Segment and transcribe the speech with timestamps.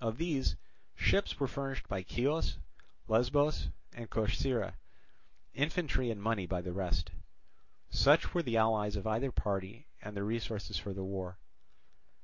[0.00, 0.54] Of these,
[0.94, 2.58] ships were furnished by Chios,
[3.08, 4.74] Lesbos, and Corcyra,
[5.54, 7.10] infantry and money by the rest.
[7.90, 11.36] Such were the allies of either party and their resources for the war.